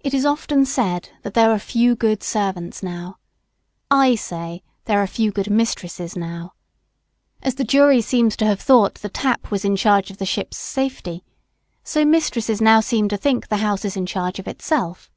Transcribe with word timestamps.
It 0.00 0.14
is 0.14 0.24
often 0.24 0.64
said 0.64 1.10
that 1.24 1.34
there 1.34 1.50
are 1.52 1.58
few 1.58 1.94
good 1.94 2.22
servants 2.22 2.82
now; 2.82 3.18
I 3.90 4.14
say 4.14 4.62
there 4.86 4.98
are 4.98 5.06
few 5.06 5.30
good 5.30 5.50
mistresses 5.50 6.16
now. 6.16 6.54
As 7.42 7.56
the 7.56 7.62
jury 7.64 8.00
seems 8.00 8.34
to 8.38 8.46
have 8.46 8.62
thought 8.62 8.94
the 8.94 9.10
tap 9.10 9.50
was 9.50 9.62
in 9.62 9.76
charge 9.76 10.10
of 10.10 10.16
the 10.16 10.24
ship's 10.24 10.56
safety, 10.56 11.22
so 11.84 12.02
mistresses 12.06 12.62
now 12.62 12.80
seem 12.80 13.10
to 13.10 13.18
think 13.18 13.48
the 13.48 13.58
house 13.58 13.84
is 13.84 13.94
in 13.94 14.06
charge 14.06 14.38
of 14.38 14.48
itself. 14.48 15.10